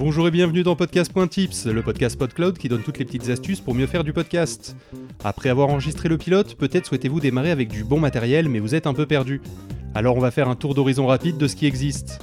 [0.00, 3.74] Bonjour et bienvenue dans Podcast.tips, le podcast PodCloud qui donne toutes les petites astuces pour
[3.74, 4.74] mieux faire du podcast.
[5.22, 8.86] Après avoir enregistré le pilote, peut-être souhaitez-vous démarrer avec du bon matériel mais vous êtes
[8.86, 9.42] un peu perdu.
[9.94, 12.18] Alors on va faire un tour d'horizon rapide de ce qui existe.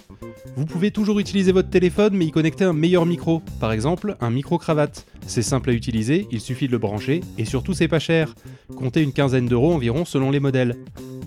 [0.56, 4.32] Vous pouvez toujours utiliser votre téléphone mais y connecter un meilleur micro, par exemple un
[4.32, 5.06] micro-cravate.
[5.28, 8.34] C'est simple à utiliser, il suffit de le brancher et surtout c'est pas cher.
[8.76, 10.78] Comptez une quinzaine d'euros environ selon les modèles.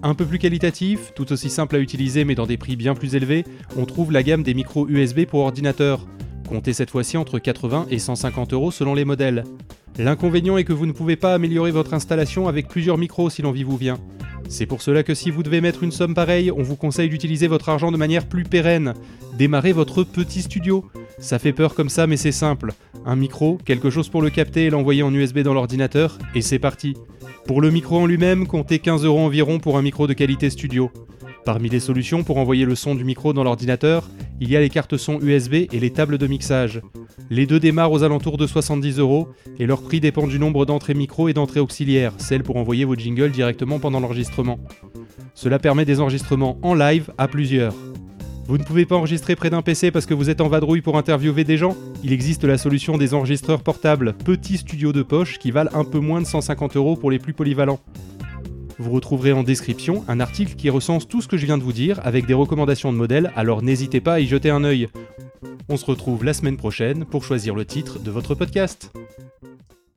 [0.03, 3.15] Un peu plus qualitatif, tout aussi simple à utiliser mais dans des prix bien plus
[3.15, 3.45] élevés,
[3.77, 6.05] on trouve la gamme des micros USB pour ordinateur.
[6.51, 9.45] Comptez cette fois-ci entre 80 et 150 euros selon les modèles.
[9.99, 13.63] L'inconvénient est que vous ne pouvez pas améliorer votre installation avec plusieurs micros si l'envie
[13.63, 13.99] vous vient.
[14.49, 17.47] C'est pour cela que si vous devez mettre une somme pareille, on vous conseille d'utiliser
[17.47, 18.95] votre argent de manière plus pérenne.
[19.39, 20.85] Démarrez votre petit studio.
[21.21, 22.73] Ça fait peur comme ça mais c'est simple.
[23.07, 26.59] Un micro, quelque chose pour le capter et l'envoyer en USB dans l'ordinateur, et c'est
[26.59, 26.95] parti.
[27.47, 30.91] Pour le micro en lui-même, comptez 15 euros environ pour un micro de qualité studio.
[31.45, 34.11] Parmi les solutions pour envoyer le son du micro dans l'ordinateur,
[34.41, 36.81] il y a les cartes son USB et les tables de mixage.
[37.29, 40.95] Les deux démarrent aux alentours de 70 euros et leur prix dépend du nombre d'entrées
[40.95, 44.59] micro et d'entrées auxiliaires, celles pour envoyer vos jingles directement pendant l'enregistrement.
[45.35, 47.75] Cela permet des enregistrements en live à plusieurs.
[48.47, 50.99] Vous ne pouvez pas enregistrer près d'un PC parce que vous êtes en vadrouille pour
[50.99, 51.77] interviewer des gens?
[52.03, 56.01] Il existe la solution des enregistreurs portables, petits studios de poche qui valent un peu
[56.01, 57.79] moins de 150 euros pour les plus polyvalents.
[58.81, 61.75] Vous retrouverez en description un article qui recense tout ce que je viens de vous
[61.75, 64.89] dire avec des recommandations de modèles, alors n'hésitez pas à y jeter un œil.
[65.69, 68.91] On se retrouve la semaine prochaine pour choisir le titre de votre podcast.